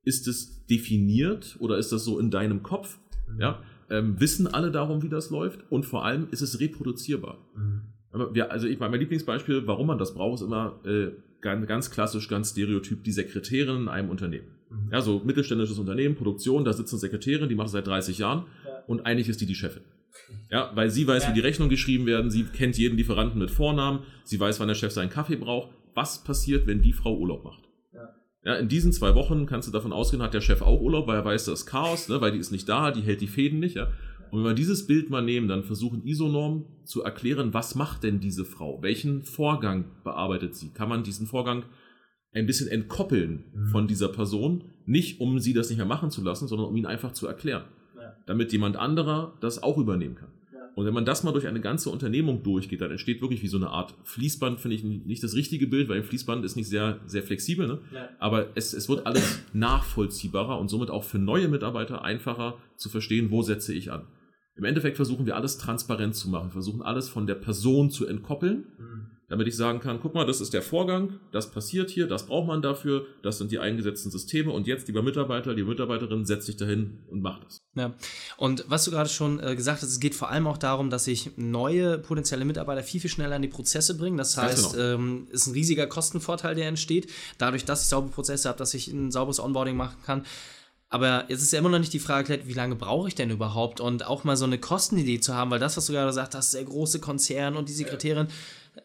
Ist 0.05 0.29
es 0.29 0.67
definiert 0.67 1.57
oder 1.59 1.79
ist 1.79 1.91
das 1.91 2.05
so 2.05 2.19
in 2.21 2.31
deinem 2.31 2.63
Kopf? 2.63 2.99
Mhm. 3.29 3.41
Ja, 3.41 3.63
ähm, 3.91 4.21
wissen 4.21 4.47
alle 4.47 4.71
darum, 4.71 5.03
wie 5.03 5.09
das 5.09 5.31
läuft? 5.31 5.61
Und 5.71 5.87
vor 5.87 6.05
allem 6.05 6.29
ist 6.31 6.43
es 6.43 6.61
reproduzierbar. 6.61 7.39
Mhm. 7.57 8.35
Wir, 8.35 8.53
also 8.53 8.67
ich 8.67 8.79
mein 8.79 8.93
Lieblingsbeispiel, 8.93 9.67
warum 9.67 9.87
man 9.87 9.99
das 9.99 10.15
braucht, 10.15 10.41
ist 10.41 10.47
immer 10.47 10.81
äh, 10.85 11.13
ganz, 11.41 11.67
ganz 11.67 11.91
klassisch, 11.91 12.29
ganz 12.29 12.51
stereotyp 12.51 13.03
die 13.05 13.13
Sekretärin 13.13 13.83
in 13.83 13.89
einem 13.89 14.11
Unternehmen. 14.11 14.49
Mhm. 14.69 14.93
Ja, 14.93 15.01
so 15.01 15.23
mittelständisches 15.25 15.79
Unternehmen, 15.79 16.15
Produktion, 16.15 16.65
da 16.65 16.75
sitzt 16.75 16.93
eine 16.93 17.01
Sekretärin, 17.01 17.49
die 17.49 17.55
macht 17.55 17.69
es 17.69 17.73
seit 17.73 17.87
30 17.87 18.19
Jahren 18.19 18.45
ja. 18.67 18.83
und 18.87 19.07
eigentlich 19.07 19.31
ist 19.31 19.41
die 19.41 19.47
die 19.47 19.55
Chefin. 19.55 19.83
Ja, 20.51 20.71
weil 20.75 20.91
sie 20.91 21.07
weiß, 21.07 21.25
ja. 21.25 21.31
wie 21.31 21.35
die 21.35 21.41
Rechnungen 21.41 21.71
geschrieben 21.71 22.05
werden, 22.05 22.31
sie 22.31 22.45
kennt 22.45 22.77
jeden 22.77 22.99
Lieferanten 22.99 23.39
mit 23.39 23.51
Vornamen, 23.51 24.01
sie 24.25 24.39
weiß, 24.39 24.61
wann 24.61 24.69
der 24.69 24.75
Chef 24.75 24.93
seinen 24.93 25.09
Kaffee 25.09 25.37
braucht 25.37 25.71
was 25.95 26.25
passiert, 26.25 26.67
wenn 26.67 26.83
die 26.83 26.93
Frau 26.93 27.17
Urlaub 27.17 27.45
macht. 27.45 27.69
Ja. 27.93 28.09
ja. 28.45 28.55
in 28.57 28.69
diesen 28.69 28.93
zwei 28.93 29.15
Wochen 29.15 29.47
kannst 29.47 29.69
du 29.69 29.73
davon 29.73 29.93
ausgehen, 29.93 30.23
hat 30.23 30.35
der 30.35 30.41
Chef 30.41 30.63
auch 30.63 30.81
Urlaub, 30.81 31.07
weil 31.07 31.17
er 31.17 31.25
weiß, 31.25 31.47
das 31.47 31.61
ist 31.61 31.67
Chaos, 31.67 32.09
ne, 32.09 32.21
weil 32.21 32.33
die 32.33 32.39
ist 32.39 32.53
nicht 32.53 32.69
da, 32.69 32.91
die 32.91 33.03
hält 33.03 33.21
die 33.21 33.29
Fäden 33.29 33.61
nicht. 33.61 33.77
Ja. 33.77 33.89
Und 34.33 34.39
wenn 34.39 34.51
wir 34.51 34.55
dieses 34.55 34.87
Bild 34.87 35.11
mal 35.11 35.23
nehmen, 35.23 35.47
dann 35.47 35.63
versuchen 35.63 36.07
ISO-Normen 36.07 36.65
zu 36.85 37.03
erklären, 37.03 37.53
was 37.53 37.75
macht 37.75 38.03
denn 38.03 38.19
diese 38.19 38.47
Frau? 38.47 38.83
Welchen 38.83 39.25
Vorgang 39.25 39.85
bearbeitet 40.05 40.55
sie? 40.55 40.71
Kann 40.71 40.89
man 40.89 41.05
diesen 41.05 41.27
Vorgang 41.27 41.65
ein 42.33 42.47
bisschen 42.47 42.69
entkoppeln 42.69 43.45
mhm. 43.55 43.67
von 43.67 43.87
dieser 43.87 44.09
Person? 44.09 44.65
Nicht, 44.87 45.21
um 45.21 45.39
sie 45.39 45.53
das 45.53 45.69
nicht 45.69 45.77
mehr 45.77 45.87
machen 45.87 46.11
zu 46.11 46.25
lassen, 46.25 46.49
sondern 46.49 46.69
um 46.69 46.77
ihn 46.77 46.87
einfach 46.87 47.13
zu 47.13 47.27
erklären. 47.27 47.65
Ja. 47.95 48.17
Damit 48.25 48.53
jemand 48.53 48.77
anderer 48.77 49.37
das 49.43 49.63
auch 49.63 49.77
übernehmen 49.77 50.15
kann. 50.15 50.33
Und 50.75 50.87
wenn 50.87 50.95
man 50.95 51.05
das 51.05 51.23
mal 51.23 51.33
durch 51.33 51.47
eine 51.47 51.61
ganze 51.61 51.91
Unternehmung 51.91 52.43
durchgeht, 52.43 52.81
dann 52.81 52.91
entsteht 52.91 53.21
wirklich 53.21 53.43
wie 53.43 53.49
so 53.49 53.59
eine 53.59 53.69
Art 53.69 53.95
Fließband, 54.05 54.59
finde 54.61 54.77
ich 54.77 54.85
nicht 54.85 55.23
das 55.23 55.35
richtige 55.35 55.67
Bild, 55.67 55.89
weil 55.89 55.99
ein 55.99 56.05
Fließband 56.05 56.45
ist 56.45 56.57
nicht 56.57 56.69
sehr, 56.69 57.01
sehr 57.07 57.23
flexibel, 57.23 57.67
ne? 57.67 57.79
Ja. 57.93 58.09
aber 58.19 58.49
es, 58.55 58.73
es 58.73 58.89
wird 58.89 59.07
alles 59.07 59.41
nachvollziehbarer 59.53 60.59
und 60.59 60.69
somit 60.69 60.91
auch 60.91 61.05
für 61.05 61.19
neue 61.19 61.49
Mitarbeiter 61.49 62.03
einfacher 62.03 62.57
zu 62.77 62.89
verstehen, 62.89 63.31
wo 63.31 63.43
setze 63.43 63.75
ich 63.75 63.93
an. 63.93 64.07
Im 64.55 64.65
Endeffekt 64.65 64.97
versuchen 64.97 65.27
wir 65.27 65.37
alles 65.37 65.59
transparent 65.59 66.15
zu 66.15 66.31
machen, 66.31 66.51
versuchen 66.51 66.83
alles 66.83 67.09
von 67.09 67.27
der 67.27 67.35
Person 67.35 67.91
zu 67.91 68.07
entkoppeln. 68.07 68.65
Mhm 68.79 69.12
damit 69.33 69.49
ich 69.49 69.57
sagen 69.57 69.81
kann, 69.81 69.99
guck 69.99 70.13
mal, 70.13 70.27
das 70.27 70.43
ist 70.43 70.53
der 70.53 70.61
Vorgang, 70.61 71.19
das 71.33 71.51
passiert 71.51 71.89
hier, 71.89 72.07
das 72.07 72.27
braucht 72.27 72.49
man 72.49 72.61
dafür, 72.61 73.07
das 73.23 73.39
sind 73.39 73.51
die 73.51 73.59
eingesetzten 73.59 74.11
Systeme 74.11 74.53
und 74.53 74.67
jetzt, 74.67 74.89
lieber 74.89 75.03
Mitarbeiter, 75.03 75.55
liebe 75.55 75.71
Mitarbeiterin, 75.71 76.27
setz 76.27 76.45
dich 76.45 76.59
dahin 76.59 76.99
und 77.09 77.23
mach 77.23 77.43
das. 77.43 77.57
Ja, 77.75 77.95
und 78.37 78.67
was 78.69 78.85
du 78.85 78.91
gerade 78.91 79.09
schon 79.09 79.41
äh, 79.41 79.57
gesagt 79.57 79.81
hast, 79.81 79.89
es 79.89 80.01
geht 80.01 80.15
vor 80.15 80.29
allem 80.29 80.47
auch 80.47 80.59
darum, 80.59 80.91
dass 80.91 81.05
sich 81.05 81.31
neue 81.37 81.97
potenzielle 81.97 82.45
Mitarbeiter 82.45 82.83
viel, 82.83 83.01
viel 83.01 83.09
schneller 83.09 83.37
in 83.37 83.41
die 83.41 83.49
Prozesse 83.49 83.97
bringen. 83.97 84.19
Das 84.19 84.37
heißt, 84.37 84.75
genau. 84.75 84.85
ähm, 84.85 85.29
ist 85.31 85.47
ein 85.47 85.55
riesiger 85.55 85.87
Kostenvorteil, 85.87 86.55
der 86.55 86.69
entsteht, 86.69 87.11
dadurch, 87.39 87.65
dass 87.65 87.85
ich 87.85 87.89
saubere 87.89 88.13
Prozesse 88.13 88.51
habe, 88.51 88.59
dass 88.59 88.75
ich 88.75 88.89
ein 88.89 89.11
sauberes 89.11 89.41
Onboarding 89.41 89.79
machen 89.79 89.97
kann. 90.05 90.27
Aber 90.91 91.25
jetzt 91.29 91.41
ist 91.41 91.55
ja 91.55 91.59
immer 91.59 91.71
noch 91.71 91.79
nicht 91.79 91.95
die 91.95 91.99
Frage, 91.99 92.41
wie 92.45 92.53
lange 92.53 92.77
brauche 92.77 93.09
ich 93.09 93.15
denn 93.15 93.31
überhaupt? 93.31 93.81
Und 93.81 94.05
auch 94.07 94.25
mal 94.25 94.37
so 94.37 94.45
eine 94.45 94.59
Kostenidee 94.59 95.21
zu 95.21 95.35
haben, 95.35 95.51
weil 95.51 95.59
das, 95.59 95.79
was 95.79 95.87
du 95.87 95.95
gerade 95.95 96.09
gesagt 96.09 96.35
hast, 96.35 96.53
der 96.53 96.65
große 96.65 97.01
Konzern 97.01 97.57
und 97.57 97.71
die 97.71 97.73
Sekretärin, 97.73 98.27
ja 98.27 98.35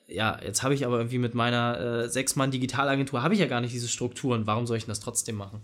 ja, 0.07 0.39
jetzt 0.44 0.63
habe 0.63 0.74
ich 0.74 0.86
aber 0.86 0.98
irgendwie 0.98 1.18
mit 1.18 1.34
meiner 1.34 1.80
äh, 1.80 2.10
Sechs-Mann-Digitalagentur, 2.10 3.24
habe 3.24 3.34
ich 3.34 3.39
ja 3.39 3.48
gar 3.48 3.62
nicht 3.62 3.74
diese 3.74 3.88
Strukturen. 3.88 4.48
Warum 4.48 4.68
soll 4.68 4.78
ich 4.78 4.84
denn 4.84 4.92
das 4.92 5.00
trotzdem 5.00 5.36
machen? 5.36 5.62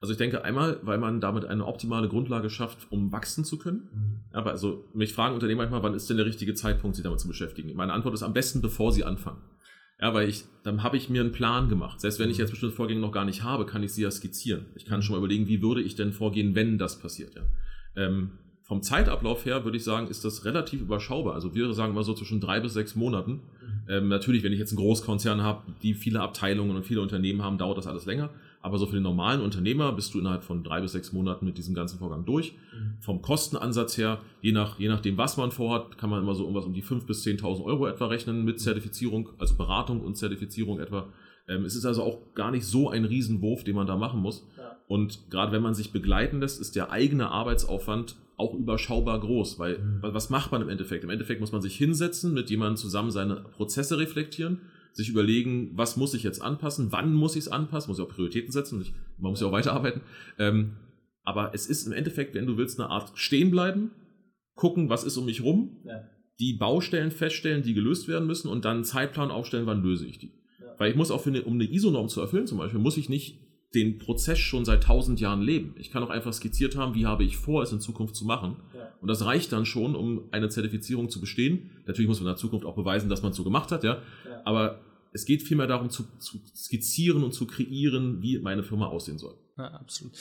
Also 0.00 0.12
ich 0.12 0.18
denke 0.18 0.44
einmal, 0.44 0.80
weil 0.82 0.98
man 0.98 1.20
damit 1.20 1.46
eine 1.46 1.64
optimale 1.64 2.08
Grundlage 2.08 2.50
schafft, 2.50 2.90
um 2.90 3.10
wachsen 3.10 3.44
zu 3.44 3.56
können. 3.56 3.88
Mhm. 3.92 4.20
Aber 4.32 4.50
also 4.50 4.84
mich 4.92 5.14
fragen 5.14 5.34
Unternehmen 5.34 5.58
manchmal, 5.58 5.82
wann 5.82 5.94
ist 5.94 6.10
denn 6.10 6.18
der 6.18 6.26
richtige 6.26 6.54
Zeitpunkt, 6.54 6.96
sich 6.96 7.04
damit 7.04 7.20
zu 7.20 7.28
beschäftigen? 7.28 7.74
Meine 7.74 7.94
Antwort 7.94 8.14
ist 8.14 8.22
am 8.22 8.34
besten, 8.34 8.60
bevor 8.60 8.92
sie 8.92 9.04
anfangen. 9.04 9.40
Ja, 10.00 10.12
weil 10.12 10.28
ich, 10.28 10.44
dann 10.62 10.82
habe 10.82 10.96
ich 10.96 11.08
mir 11.08 11.22
einen 11.22 11.32
Plan 11.32 11.68
gemacht. 11.68 12.00
Selbst 12.00 12.18
wenn 12.18 12.28
ich 12.28 12.36
mhm. 12.36 12.42
jetzt 12.42 12.50
bestimmte 12.50 12.76
Vorgänge 12.76 13.00
noch 13.00 13.12
gar 13.12 13.24
nicht 13.24 13.42
habe, 13.44 13.64
kann 13.64 13.82
ich 13.82 13.92
sie 13.92 14.02
ja 14.02 14.10
skizzieren. 14.10 14.66
Ich 14.74 14.84
kann 14.84 14.98
mhm. 14.98 15.02
schon 15.02 15.14
mal 15.14 15.18
überlegen, 15.18 15.46
wie 15.46 15.62
würde 15.62 15.80
ich 15.80 15.94
denn 15.94 16.12
vorgehen, 16.12 16.54
wenn 16.54 16.76
das 16.76 16.98
passiert. 16.98 17.34
Ja. 17.34 17.42
Ähm, 17.96 18.32
vom 18.60 18.82
Zeitablauf 18.82 19.44
her 19.44 19.64
würde 19.64 19.76
ich 19.76 19.84
sagen, 19.84 20.08
ist 20.08 20.24
das 20.24 20.44
relativ 20.44 20.80
überschaubar. 20.80 21.34
Also 21.34 21.54
wir 21.54 21.72
sagen 21.74 21.94
mal 21.94 22.02
so 22.02 22.14
zwischen 22.14 22.40
drei 22.40 22.60
bis 22.60 22.72
sechs 22.72 22.94
Monaten. 22.94 23.32
Mhm. 23.32 23.73
Ähm, 23.88 24.08
natürlich, 24.08 24.42
wenn 24.42 24.52
ich 24.52 24.58
jetzt 24.58 24.70
einen 24.70 24.78
Großkonzern 24.78 25.42
habe, 25.42 25.62
die 25.82 25.94
viele 25.94 26.20
Abteilungen 26.20 26.76
und 26.76 26.84
viele 26.84 27.00
Unternehmen 27.00 27.42
haben, 27.42 27.58
dauert 27.58 27.78
das 27.78 27.86
alles 27.86 28.06
länger. 28.06 28.30
Aber 28.60 28.78
so 28.78 28.86
für 28.86 28.94
den 28.94 29.02
normalen 29.02 29.42
Unternehmer 29.42 29.92
bist 29.92 30.14
du 30.14 30.20
innerhalb 30.20 30.42
von 30.42 30.64
drei 30.64 30.80
bis 30.80 30.92
sechs 30.92 31.12
Monaten 31.12 31.44
mit 31.44 31.58
diesem 31.58 31.74
ganzen 31.74 31.98
Vorgang 31.98 32.24
durch. 32.24 32.54
Mhm. 32.72 32.94
Vom 33.00 33.20
Kostenansatz 33.20 33.98
her, 33.98 34.22
je, 34.40 34.52
nach, 34.52 34.78
je 34.78 34.88
nachdem, 34.88 35.18
was 35.18 35.36
man 35.36 35.50
vorhat, 35.50 35.98
kann 35.98 36.08
man 36.08 36.22
immer 36.22 36.34
so 36.34 36.44
irgendwas 36.44 36.64
um 36.64 36.72
die 36.72 36.82
5.000 36.82 37.06
bis 37.06 37.26
10.000 37.26 37.62
Euro 37.62 37.86
etwa 37.86 38.06
rechnen 38.06 38.42
mit. 38.42 38.60
Zertifizierung, 38.60 39.28
also 39.38 39.56
Beratung 39.56 40.00
und 40.00 40.16
Zertifizierung 40.16 40.80
etwa. 40.80 41.08
Ähm, 41.46 41.66
es 41.66 41.76
ist 41.76 41.84
also 41.84 42.02
auch 42.02 42.32
gar 42.34 42.50
nicht 42.50 42.64
so 42.64 42.88
ein 42.88 43.04
Riesenwurf, 43.04 43.64
den 43.64 43.76
man 43.76 43.86
da 43.86 43.96
machen 43.96 44.20
muss. 44.20 44.46
Ja. 44.56 44.78
Und 44.88 45.30
gerade 45.30 45.52
wenn 45.52 45.62
man 45.62 45.74
sich 45.74 45.92
begleiten 45.92 46.40
lässt, 46.40 46.58
ist 46.58 46.74
der 46.74 46.90
eigene 46.90 47.30
Arbeitsaufwand 47.30 48.16
auch 48.36 48.54
überschaubar 48.54 49.20
groß, 49.20 49.58
weil 49.58 49.78
mhm. 49.78 50.00
was 50.02 50.30
macht 50.30 50.52
man 50.52 50.62
im 50.62 50.68
Endeffekt? 50.68 51.04
Im 51.04 51.10
Endeffekt 51.10 51.40
muss 51.40 51.52
man 51.52 51.62
sich 51.62 51.76
hinsetzen, 51.76 52.34
mit 52.34 52.50
jemandem 52.50 52.76
zusammen 52.76 53.10
seine 53.10 53.36
Prozesse 53.36 53.98
reflektieren, 53.98 54.60
sich 54.92 55.08
überlegen, 55.08 55.70
was 55.74 55.96
muss 55.96 56.14
ich 56.14 56.22
jetzt 56.22 56.40
anpassen, 56.40 56.90
wann 56.90 57.14
muss 57.14 57.36
ich 57.36 57.42
es 57.42 57.48
anpassen, 57.48 57.90
muss 57.90 57.98
ich 57.98 58.04
auch 58.04 58.08
Prioritäten 58.08 58.52
setzen, 58.52 58.80
ich, 58.80 58.92
man 59.18 59.30
muss 59.30 59.40
ja 59.40 59.46
auch 59.46 59.52
weiterarbeiten. 59.52 60.02
Ähm, 60.38 60.76
aber 61.22 61.54
es 61.54 61.66
ist 61.66 61.86
im 61.86 61.92
Endeffekt, 61.92 62.34
wenn 62.34 62.46
du 62.46 62.56
willst, 62.56 62.78
eine 62.78 62.90
Art 62.90 63.12
stehen 63.14 63.50
bleiben, 63.50 63.92
gucken, 64.54 64.88
was 64.88 65.04
ist 65.04 65.16
um 65.16 65.24
mich 65.24 65.42
rum, 65.42 65.78
ja. 65.84 66.02
die 66.38 66.54
Baustellen 66.54 67.10
feststellen, 67.10 67.62
die 67.62 67.74
gelöst 67.74 68.08
werden 68.08 68.26
müssen 68.26 68.48
und 68.48 68.64
dann 68.64 68.76
einen 68.76 68.84
Zeitplan 68.84 69.30
aufstellen, 69.30 69.66
wann 69.66 69.82
löse 69.82 70.06
ich 70.06 70.18
die. 70.18 70.32
Ja. 70.60 70.74
Weil 70.78 70.90
ich 70.90 70.96
muss 70.96 71.10
auch 71.10 71.20
für 71.20 71.30
eine, 71.30 71.42
um 71.42 71.54
eine 71.54 71.64
ISO-Norm 71.64 72.08
zu 72.08 72.20
erfüllen 72.20 72.46
zum 72.46 72.58
Beispiel, 72.58 72.80
muss 72.80 72.96
ich 72.96 73.08
nicht 73.08 73.43
den 73.74 73.98
Prozess 73.98 74.38
schon 74.38 74.64
seit 74.64 74.84
tausend 74.84 75.20
Jahren 75.20 75.42
leben. 75.42 75.74
Ich 75.78 75.90
kann 75.90 76.02
auch 76.02 76.10
einfach 76.10 76.32
skizziert 76.32 76.76
haben, 76.76 76.94
wie 76.94 77.06
habe 77.06 77.24
ich 77.24 77.36
vor, 77.36 77.62
es 77.62 77.72
in 77.72 77.80
Zukunft 77.80 78.14
zu 78.14 78.24
machen. 78.24 78.56
Ja. 78.74 78.88
Und 79.00 79.08
das 79.08 79.24
reicht 79.24 79.52
dann 79.52 79.66
schon, 79.66 79.94
um 79.94 80.22
eine 80.30 80.48
Zertifizierung 80.48 81.10
zu 81.10 81.20
bestehen. 81.20 81.70
Natürlich 81.86 82.08
muss 82.08 82.20
man 82.20 82.28
in 82.28 82.32
der 82.32 82.36
Zukunft 82.36 82.64
auch 82.66 82.76
beweisen, 82.76 83.08
dass 83.08 83.22
man 83.22 83.32
es 83.32 83.36
so 83.36 83.44
gemacht 83.44 83.72
hat, 83.72 83.84
ja. 83.84 83.94
ja. 83.94 84.40
Aber 84.44 84.80
es 85.14 85.24
geht 85.24 85.44
vielmehr 85.44 85.68
darum 85.68 85.90
zu, 85.90 86.04
zu 86.18 86.40
skizzieren 86.54 87.22
und 87.22 87.32
zu 87.32 87.46
kreieren, 87.46 88.20
wie 88.20 88.38
meine 88.40 88.64
Firma 88.64 88.88
aussehen 88.88 89.16
soll. 89.16 89.36
Ja, 89.56 89.68
absolut. 89.68 90.12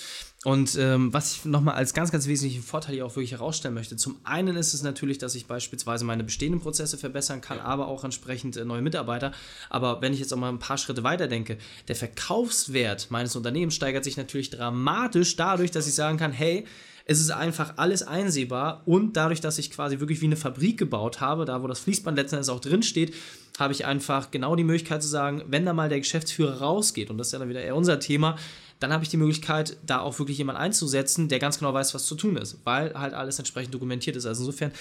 Und 0.44 0.78
ähm, 0.78 1.12
was 1.12 1.34
ich 1.34 1.46
nochmal 1.46 1.74
als 1.74 1.96
ganz, 1.96 2.12
ganz 2.12 2.28
wesentlichen 2.28 2.62
Vorteil 2.62 2.94
hier 2.94 3.06
auch 3.08 3.16
wirklich 3.16 3.32
herausstellen 3.32 3.74
möchte, 3.74 3.98
zum 3.98 4.18
einen 4.24 4.56
ist 4.56 4.76
es 4.76 4.84
natürlich, 4.84 5.18
dass 5.18 5.34
ich 5.34 5.48
beispielsweise 5.48 6.06
meine 6.06 6.24
bestehenden 6.24 6.62
Prozesse 6.62 7.00
verbessern 7.00 7.42
kann, 7.42 7.58
ja. 7.58 7.64
aber 7.64 7.88
auch 7.88 8.04
entsprechend 8.04 8.56
äh, 8.56 8.66
neue 8.66 8.84
Mitarbeiter. 8.84 9.32
Aber 9.72 10.04
wenn 10.04 10.14
ich 10.14 10.20
jetzt 10.20 10.32
auch 10.32 10.38
mal 10.38 10.50
ein 10.50 10.60
paar 10.60 10.78
Schritte 10.78 11.04
weiter 11.04 11.28
denke, 11.28 11.58
der 11.88 11.96
Verkaufswert 11.96 13.10
meines 13.10 13.36
Unternehmens 13.36 13.74
steigert 13.74 14.04
sich 14.04 14.18
natürlich 14.18 14.52
dramatisch 14.52 15.36
dadurch, 15.36 15.72
dass 15.72 15.88
ich 15.88 15.96
sagen 15.96 16.20
kann, 16.20 16.32
hey, 16.32 16.66
es 17.06 17.20
ist 17.20 17.32
einfach 17.32 17.74
alles 17.78 18.04
einsehbar 18.04 18.84
und 18.86 19.18
dadurch, 19.18 19.42
dass 19.42 19.58
ich 19.58 19.72
quasi 19.72 20.00
wirklich 20.00 20.22
wie 20.22 20.26
eine 20.26 20.38
Fabrik 20.38 20.78
gebaut 20.78 21.22
habe, 21.22 21.46
da 21.46 21.62
wo 21.62 21.68
das 21.68 21.80
Fließband 21.80 22.18
letztendlich 22.18 22.50
auch 22.50 22.62
drin 22.62 22.84
steht, 22.84 23.14
habe 23.60 23.74
ich 23.74 23.86
einfach 23.86 24.32
genau 24.32 24.56
die 24.56 24.64
Möglichkeit 24.64 25.04
zu 25.04 25.10
sagen, 25.10 25.44
wenn 25.48 25.66
da 25.66 25.74
mal 25.74 25.90
der 25.90 26.00
Geschäftsführer 26.00 26.60
rausgeht, 26.60 27.10
und 27.10 27.18
das 27.18 27.28
ist 27.28 27.34
ja 27.34 27.40
dann 27.40 27.50
wieder 27.50 27.62
eher 27.62 27.76
unser 27.76 28.00
Thema, 28.00 28.38
dann 28.80 28.92
habe 28.92 29.04
ich 29.04 29.10
die 29.10 29.18
Möglichkeit, 29.18 29.78
da 29.86 30.00
auch 30.00 30.20
wirklich 30.20 30.38
jemanden 30.38 30.62
einzusetzen, 30.62 31.30
der 31.30 31.40
ganz 31.40 31.58
genau 31.58 31.74
weiß, 31.74 31.94
was 31.94 32.06
zu 32.06 32.16
tun 32.16 32.36
ist, 32.36 32.58
weil 32.66 32.94
halt 32.94 33.14
alles 33.14 33.40
entsprechend 33.40 33.74
dokumentiert 33.74 34.18
ist. 34.18 34.26
Also 34.26 34.44
insofern, 34.44 34.72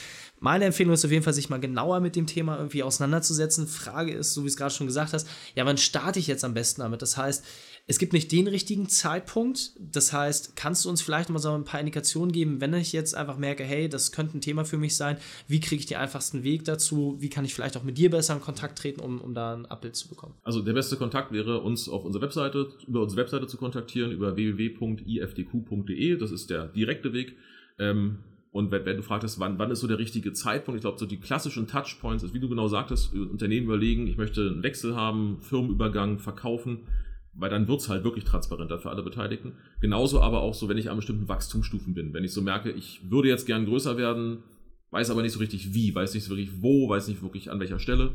meine 0.40 0.64
Empfehlung 0.64 0.94
ist 0.94 1.04
auf 1.04 1.12
jeden 1.12 1.22
Fall, 1.22 1.34
sich 1.34 1.50
mal 1.50 1.60
genauer 1.60 2.00
mit 2.00 2.16
dem 2.16 2.26
Thema 2.26 2.56
irgendwie 2.56 2.82
auseinanderzusetzen. 2.82 3.68
Frage 3.68 4.12
ist, 4.12 4.34
so 4.34 4.42
wie 4.42 4.48
es 4.48 4.56
gerade 4.56 4.74
schon 4.74 4.88
gesagt 4.88 5.12
hast, 5.12 5.28
ja, 5.54 5.64
wann 5.66 5.78
starte 5.78 6.18
ich 6.18 6.26
jetzt 6.26 6.44
am 6.44 6.54
besten 6.54 6.80
damit? 6.80 7.00
Das 7.00 7.16
heißt, 7.16 7.44
es 7.86 7.98
gibt 7.98 8.12
nicht 8.12 8.30
den 8.30 8.46
richtigen 8.46 8.88
Zeitpunkt. 8.88 9.72
Das 9.80 10.12
heißt, 10.12 10.54
kannst 10.54 10.84
du 10.84 10.88
uns 10.88 11.02
vielleicht 11.02 11.30
mal 11.30 11.40
so 11.40 11.50
ein 11.52 11.64
paar 11.64 11.80
Indikationen 11.80 12.30
geben, 12.30 12.60
wenn 12.60 12.72
ich 12.74 12.92
jetzt 12.92 13.14
einfach 13.14 13.38
merke, 13.38 13.64
hey, 13.64 13.88
das 13.88 14.12
könnte 14.12 14.38
ein 14.38 14.40
Thema 14.40 14.64
für 14.64 14.78
mich 14.78 14.96
sein. 14.96 15.16
Wie 15.48 15.58
kriege 15.60 15.80
ich 15.80 15.86
den 15.86 15.98
einfachsten 15.98 16.44
Weg 16.44 16.64
dazu? 16.64 17.16
Wie 17.18 17.28
kann 17.28 17.44
ich 17.44 17.54
vielleicht 17.54 17.76
auch 17.76 17.82
mit 17.82 17.98
dir 17.98 18.10
besser 18.10 18.34
in 18.34 18.40
Kontakt 18.40 18.78
treten, 18.78 19.00
um, 19.00 19.20
um 19.20 19.34
da 19.34 19.54
ein 19.54 19.66
Abbild 19.66 19.96
zu 19.96 20.08
bekommen? 20.08 20.34
Also 20.44 20.62
der 20.62 20.74
beste 20.74 20.96
Kontakt 20.96 21.32
wäre, 21.32 21.60
uns 21.60 21.88
auf 21.88 22.04
unserer 22.04 22.22
Webseite, 22.22 22.68
über 22.86 23.02
unsere 23.02 23.22
Webseite 23.22 23.48
zu 23.48 23.56
kontaktieren, 23.56 24.12
über 24.12 24.36
www.ifdq.de. 24.36 26.16
Das 26.18 26.30
ist 26.30 26.50
der 26.50 26.68
direkte 26.68 27.12
Weg. 27.12 27.36
Ähm, 27.78 28.18
und 28.52 28.70
wenn, 28.70 28.84
wenn, 28.84 28.98
du 28.98 29.02
fragtest, 29.02 29.40
wann, 29.40 29.58
wann 29.58 29.72
ist 29.72 29.80
so 29.80 29.88
der 29.88 29.98
richtige 29.98 30.32
Zeitpunkt, 30.34 30.76
ich 30.76 30.82
glaube, 30.82 30.98
so 30.98 31.06
die 31.06 31.18
klassischen 31.18 31.66
Touchpoints 31.66 32.22
ist, 32.22 32.32
wie 32.32 32.40
du 32.40 32.48
genau 32.48 32.68
sagtest, 32.68 33.12
Unternehmen 33.14 33.64
überlegen, 33.64 34.06
ich 34.06 34.18
möchte 34.18 34.42
einen 34.42 34.62
Wechsel 34.62 34.94
haben, 34.94 35.38
Firmenübergang, 35.40 36.20
verkaufen 36.20 36.86
weil 37.34 37.50
dann 37.50 37.68
wird's 37.68 37.88
halt 37.88 38.04
wirklich 38.04 38.24
transparenter 38.24 38.78
für 38.78 38.90
alle 38.90 39.02
Beteiligten. 39.02 39.52
Genauso 39.80 40.20
aber 40.20 40.40
auch 40.40 40.54
so, 40.54 40.68
wenn 40.68 40.78
ich 40.78 40.90
an 40.90 40.96
bestimmten 40.96 41.28
Wachstumsstufen 41.28 41.94
bin. 41.94 42.12
Wenn 42.12 42.24
ich 42.24 42.32
so 42.32 42.42
merke, 42.42 42.70
ich 42.70 43.10
würde 43.10 43.28
jetzt 43.28 43.46
gern 43.46 43.64
größer 43.64 43.96
werden, 43.96 44.42
weiß 44.90 45.10
aber 45.10 45.22
nicht 45.22 45.32
so 45.32 45.38
richtig 45.38 45.74
wie, 45.74 45.94
weiß 45.94 46.14
nicht 46.14 46.24
so 46.24 46.30
wirklich 46.30 46.62
wo, 46.62 46.88
weiß 46.88 47.08
nicht 47.08 47.22
wirklich 47.22 47.50
an 47.50 47.60
welcher 47.60 47.78
Stelle. 47.78 48.12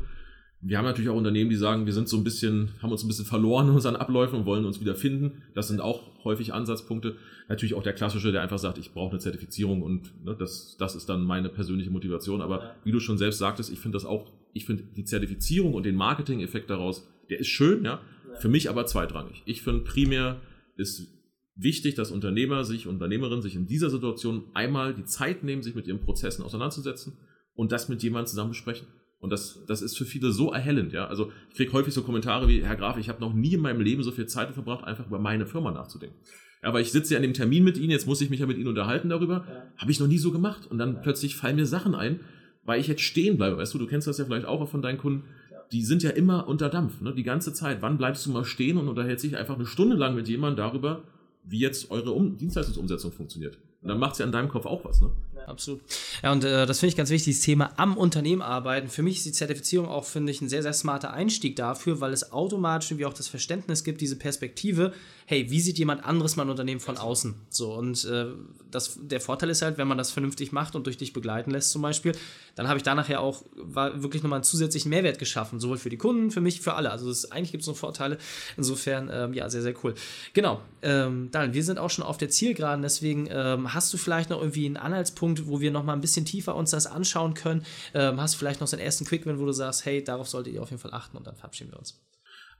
Wir 0.60 0.78
haben 0.78 0.84
natürlich 0.84 1.08
auch 1.08 1.16
Unternehmen, 1.16 1.50
die 1.50 1.56
sagen, 1.56 1.86
wir 1.86 1.92
sind 1.92 2.08
so 2.08 2.16
ein 2.16 2.24
bisschen, 2.24 2.70
haben 2.82 2.90
uns 2.90 3.04
ein 3.04 3.08
bisschen 3.08 3.24
verloren 3.24 3.68
in 3.68 3.74
unseren 3.74 3.94
Abläufen 3.94 4.40
und 4.40 4.46
wollen 4.46 4.64
uns 4.64 4.80
wieder 4.80 4.96
finden. 4.96 5.42
Das 5.54 5.68
sind 5.68 5.80
auch 5.80 6.24
häufig 6.24 6.52
Ansatzpunkte. 6.52 7.16
Natürlich 7.48 7.74
auch 7.74 7.82
der 7.82 7.92
klassische, 7.92 8.32
der 8.32 8.42
einfach 8.42 8.58
sagt, 8.58 8.78
ich 8.78 8.92
brauche 8.92 9.10
eine 9.10 9.20
Zertifizierung 9.20 9.82
und 9.82 10.24
ne, 10.24 10.34
das, 10.36 10.76
das 10.76 10.96
ist 10.96 11.08
dann 11.08 11.22
meine 11.22 11.48
persönliche 11.48 11.90
Motivation. 11.90 12.42
Aber 12.42 12.74
wie 12.82 12.90
du 12.90 12.98
schon 12.98 13.18
selbst 13.18 13.38
sagtest, 13.38 13.72
ich 13.72 13.78
finde 13.78 13.96
das 13.96 14.04
auch, 14.04 14.32
ich 14.52 14.64
finde 14.64 14.82
die 14.96 15.04
Zertifizierung 15.04 15.74
und 15.74 15.86
den 15.86 15.94
Marketing-Effekt 15.94 16.70
daraus, 16.70 17.08
der 17.30 17.38
ist 17.38 17.48
schön, 17.48 17.84
ja. 17.84 18.00
Für 18.40 18.48
mich 18.48 18.70
aber 18.70 18.86
zweitrangig. 18.86 19.42
Ich 19.46 19.62
finde 19.62 19.84
primär 19.84 20.40
ist 20.76 21.08
wichtig, 21.54 21.94
dass 21.96 22.10
Unternehmer 22.10 22.64
sich, 22.64 22.86
Unternehmerinnen 22.86 23.42
sich 23.42 23.56
in 23.56 23.66
dieser 23.66 23.90
Situation 23.90 24.44
einmal 24.54 24.94
die 24.94 25.04
Zeit 25.04 25.42
nehmen, 25.42 25.62
sich 25.62 25.74
mit 25.74 25.86
ihren 25.86 26.00
Prozessen 26.00 26.44
auseinanderzusetzen 26.44 27.18
und 27.54 27.72
das 27.72 27.88
mit 27.88 28.02
jemandem 28.02 28.28
zusammen 28.28 28.50
besprechen. 28.50 28.86
Und 29.20 29.30
das, 29.30 29.64
das 29.66 29.82
ist 29.82 29.98
für 29.98 30.04
viele 30.04 30.30
so 30.30 30.52
erhellend, 30.52 30.92
ja. 30.92 31.08
Also 31.08 31.32
ich 31.50 31.56
kriege 31.56 31.72
häufig 31.72 31.92
so 31.92 32.02
Kommentare 32.02 32.46
wie, 32.46 32.62
Herr 32.62 32.76
Graf, 32.76 32.96
ich 32.98 33.08
habe 33.08 33.20
noch 33.20 33.34
nie 33.34 33.54
in 33.54 33.60
meinem 33.60 33.80
Leben 33.80 34.04
so 34.04 34.12
viel 34.12 34.26
Zeit 34.26 34.52
verbracht, 34.52 34.84
einfach 34.84 35.06
über 35.06 35.18
meine 35.18 35.44
Firma 35.44 35.72
nachzudenken. 35.72 36.16
Ja, 36.62 36.68
aber 36.68 36.80
ich 36.80 36.92
sitze 36.92 37.14
ja 37.14 37.18
an 37.18 37.22
dem 37.22 37.34
Termin 37.34 37.64
mit 37.64 37.76
Ihnen, 37.76 37.90
jetzt 37.90 38.06
muss 38.06 38.20
ich 38.20 38.30
mich 38.30 38.40
ja 38.40 38.46
mit 38.46 38.58
Ihnen 38.58 38.68
unterhalten 38.68 39.08
darüber. 39.08 39.44
Ja. 39.48 39.72
Habe 39.76 39.90
ich 39.90 39.98
noch 39.98 40.06
nie 40.06 40.18
so 40.18 40.30
gemacht. 40.30 40.68
Und 40.70 40.78
dann 40.78 40.94
ja. 40.94 41.00
plötzlich 41.00 41.34
fallen 41.34 41.56
mir 41.56 41.66
Sachen 41.66 41.96
ein, 41.96 42.20
weil 42.64 42.80
ich 42.80 42.86
jetzt 42.86 43.02
stehen 43.02 43.36
bleibe. 43.36 43.56
Weißt 43.56 43.74
du, 43.74 43.78
du 43.78 43.86
kennst 43.86 44.06
das 44.06 44.18
ja 44.18 44.24
vielleicht 44.24 44.46
auch 44.46 44.68
von 44.68 44.82
deinen 44.82 44.98
Kunden 44.98 45.24
die 45.72 45.84
sind 45.84 46.02
ja 46.02 46.10
immer 46.10 46.48
unter 46.48 46.68
Dampf, 46.68 47.00
ne? 47.00 47.14
die 47.14 47.22
ganze 47.22 47.52
Zeit. 47.52 47.82
Wann 47.82 47.98
bleibst 47.98 48.24
du 48.26 48.30
mal 48.30 48.44
stehen 48.44 48.76
und 48.78 48.88
unterhältst 48.88 49.24
dich 49.24 49.36
einfach 49.36 49.54
eine 49.54 49.66
Stunde 49.66 49.96
lang 49.96 50.14
mit 50.14 50.28
jemandem 50.28 50.64
darüber, 50.64 51.02
wie 51.44 51.58
jetzt 51.60 51.90
eure 51.90 52.12
um 52.12 52.36
Dienstleistungsumsetzung 52.36 53.12
funktioniert? 53.12 53.58
Und 53.82 53.88
dann 53.88 53.98
macht 53.98 54.12
es 54.12 54.18
ja 54.18 54.26
in 54.26 54.32
deinem 54.32 54.48
Kopf 54.48 54.66
auch 54.66 54.84
was. 54.84 55.00
Ne? 55.00 55.10
absolut. 55.48 55.80
Ja, 56.22 56.32
und 56.32 56.44
äh, 56.44 56.66
das 56.66 56.78
finde 56.78 56.90
ich 56.90 56.96
ganz 56.96 57.10
wichtig, 57.10 57.36
das 57.36 57.44
Thema 57.44 57.72
am 57.76 57.96
Unternehmen 57.96 58.42
arbeiten. 58.42 58.88
Für 58.88 59.02
mich 59.02 59.18
ist 59.18 59.26
die 59.26 59.32
Zertifizierung 59.32 59.88
auch, 59.88 60.04
finde 60.04 60.30
ich, 60.30 60.40
ein 60.40 60.48
sehr, 60.48 60.62
sehr 60.62 60.72
smarter 60.72 61.12
Einstieg 61.12 61.56
dafür, 61.56 62.00
weil 62.00 62.12
es 62.12 62.32
automatisch 62.32 62.96
wie 62.96 63.06
auch 63.06 63.14
das 63.14 63.28
Verständnis 63.28 63.84
gibt, 63.84 64.00
diese 64.00 64.16
Perspektive, 64.16 64.92
hey, 65.26 65.50
wie 65.50 65.60
sieht 65.60 65.78
jemand 65.78 66.04
anderes 66.04 66.36
mein 66.36 66.50
Unternehmen 66.50 66.80
von 66.80 66.96
außen? 66.96 67.34
So, 67.48 67.74
und 67.74 68.04
äh, 68.04 68.26
das, 68.70 68.98
der 69.02 69.20
Vorteil 69.20 69.50
ist 69.50 69.62
halt, 69.62 69.78
wenn 69.78 69.88
man 69.88 69.98
das 69.98 70.10
vernünftig 70.10 70.52
macht 70.52 70.76
und 70.76 70.86
durch 70.86 70.98
dich 70.98 71.12
begleiten 71.12 71.50
lässt 71.50 71.70
zum 71.70 71.82
Beispiel, 71.82 72.12
dann 72.58 72.68
habe 72.68 72.76
ich 72.76 72.82
da 72.82 72.94
nachher 72.94 73.20
auch 73.20 73.44
war 73.54 74.02
wirklich 74.02 74.22
nochmal 74.22 74.38
einen 74.38 74.44
zusätzlichen 74.44 74.90
Mehrwert 74.90 75.18
geschaffen, 75.18 75.60
sowohl 75.60 75.78
für 75.78 75.90
die 75.90 75.96
Kunden, 75.96 76.30
für 76.30 76.40
mich, 76.40 76.60
für 76.60 76.74
alle. 76.74 76.90
Also 76.90 77.10
ist, 77.10 77.32
eigentlich 77.32 77.52
gibt 77.52 77.62
es 77.62 77.68
noch 77.68 77.76
Vorteile. 77.76 78.18
Insofern, 78.56 79.08
ähm, 79.12 79.32
ja, 79.32 79.48
sehr, 79.48 79.62
sehr 79.62 79.74
cool. 79.84 79.94
Genau, 80.34 80.60
ähm, 80.82 81.28
dann, 81.30 81.54
wir 81.54 81.62
sind 81.62 81.78
auch 81.78 81.90
schon 81.90 82.04
auf 82.04 82.18
der 82.18 82.28
Zielgeraden, 82.28 82.82
deswegen 82.82 83.28
ähm, 83.30 83.72
hast 83.72 83.92
du 83.94 83.96
vielleicht 83.96 84.30
noch 84.30 84.40
irgendwie 84.40 84.66
einen 84.66 84.76
Anhaltspunkt, 84.76 85.28
Punkt, 85.28 85.46
wo 85.46 85.60
wir 85.60 85.70
noch 85.70 85.84
mal 85.84 85.92
ein 85.92 86.00
bisschen 86.00 86.24
tiefer 86.24 86.56
uns 86.56 86.70
das 86.70 86.86
anschauen 86.86 87.34
können. 87.34 87.64
Ähm, 87.94 88.20
hast 88.20 88.34
du 88.34 88.38
vielleicht 88.38 88.60
noch 88.60 88.66
so 88.66 88.76
einen 88.76 88.84
ersten 88.84 89.04
Quick-Win, 89.04 89.38
wo 89.38 89.46
du 89.46 89.52
sagst, 89.52 89.84
hey, 89.84 90.02
darauf 90.02 90.28
solltet 90.28 90.54
ihr 90.54 90.62
auf 90.62 90.70
jeden 90.70 90.80
Fall 90.80 90.94
achten 90.94 91.16
und 91.16 91.26
dann 91.26 91.36
verabschieden 91.36 91.72
wir 91.72 91.78
uns. 91.78 92.00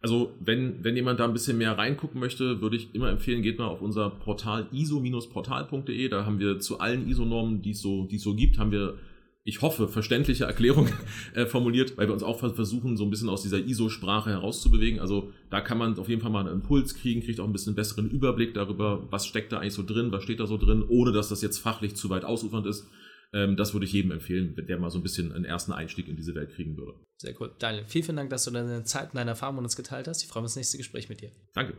Also, 0.01 0.33
wenn, 0.39 0.85
wenn 0.85 0.95
jemand 0.95 1.19
da 1.19 1.25
ein 1.25 1.33
bisschen 1.33 1.59
mehr 1.59 1.77
reingucken 1.77 2.21
möchte, 2.21 2.61
würde 2.61 2.77
ich 2.77 2.95
immer 2.95 3.11
empfehlen, 3.11 3.43
geht 3.43 3.59
mal 3.59 3.67
auf 3.67 3.81
unser 3.81 4.11
Portal 4.11 4.69
iso-portal.de. 4.71 6.09
Da 6.09 6.25
haben 6.25 6.39
wir 6.39 6.61
zu 6.61 6.79
allen 6.79 7.09
ISO-Normen, 7.09 7.63
die 7.63 7.75
so, 7.75 8.05
die 8.05 8.17
es 8.17 8.23
so 8.23 8.35
gibt, 8.35 8.59
haben 8.59 8.71
wir 8.71 8.99
ich 9.45 9.63
hoffe, 9.63 9.89
verständliche 9.89 10.45
Erklärung 10.45 10.89
äh, 11.35 11.47
formuliert, 11.47 11.97
weil 11.97 12.09
wir 12.09 12.13
uns 12.13 12.23
auch 12.23 12.39
versuchen, 12.39 12.97
so 12.97 13.05
ein 13.05 13.11
bisschen 13.11 13.29
aus 13.29 13.43
dieser 13.43 13.59
ISO-Sprache 13.59 14.31
herauszubewegen. 14.31 15.01
Also 15.01 15.33
da 15.51 15.61
kann 15.61 15.79
man 15.79 15.99
auf 15.99 16.09
jeden 16.09 16.21
Fall 16.21 16.31
mal 16.31 16.41
einen 16.41 16.61
Impuls 16.61 16.95
kriegen, 16.95 17.23
kriegt 17.23 17.41
auch 17.41 17.47
ein 17.47 17.53
bisschen 17.53 17.75
besseren 17.75 18.11
Überblick 18.11 18.55
darüber, 18.55 19.07
was 19.11 19.27
steckt 19.27 19.53
da 19.53 19.59
eigentlich 19.59 19.75
so 19.75 19.85
drin, 19.85 20.13
was 20.13 20.23
steht 20.23 20.41
da 20.41 20.47
so 20.47 20.59
drin, 20.59 20.85
ohne 20.87 21.13
dass 21.13 21.29
das 21.29 21.43
jetzt 21.43 21.59
fachlich 21.59 21.97
zu 21.97 22.11
weit 22.11 22.25
ausufernd 22.25 22.67
ist. 22.67 22.87
Ähm, 23.33 23.57
das 23.57 23.73
würde 23.75 23.87
ich 23.87 23.93
jedem 23.93 24.11
empfehlen, 24.11 24.55
der 24.57 24.79
mal 24.79 24.91
so 24.91 24.99
ein 24.99 25.03
bisschen 25.03 25.33
einen 25.33 25.45
ersten 25.45 25.73
Einstieg 25.73 26.09
in 26.09 26.17
diese 26.17 26.35
Welt 26.35 26.51
kriegen 26.51 26.77
würde. 26.77 26.95
Sehr 27.19 27.35
cool. 27.41 27.51
Daniel, 27.59 27.85
vielen, 27.87 28.05
vielen 28.05 28.17
Dank, 28.17 28.31
dass 28.31 28.45
du 28.45 28.51
deine 28.51 28.85
Zeit 28.85 29.11
und 29.11 29.17
deine 29.17 29.31
Erfahrungen 29.31 29.59
mit 29.59 29.65
uns 29.65 29.77
geteilt 29.77 30.09
hast. 30.09 30.23
Ich 30.23 30.29
freue 30.29 30.43
mich 30.43 30.49
auf 30.49 30.53
das 30.53 30.57
nächste 30.57 30.79
Gespräch 30.79 31.09
mit 31.09 31.21
dir. 31.21 31.31
Danke. 31.55 31.75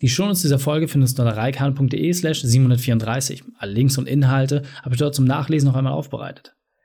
Die 0.00 0.08
Shownotes 0.08 0.42
dieser 0.42 0.58
Folge 0.58 0.88
findest 0.88 1.18
du 1.18 1.22
unter 1.22 1.36
reikane.de 1.36 2.12
slash 2.12 2.42
734. 2.42 3.44
Alle 3.58 3.72
Links 3.72 3.98
und 3.98 4.08
Inhalte 4.08 4.62
habe 4.82 4.94
ich 4.94 4.98
dort 4.98 5.14
zum 5.14 5.24
Nachlesen 5.24 5.68
noch 5.68 5.76
einmal 5.76 5.92
aufbereitet. 5.92 6.56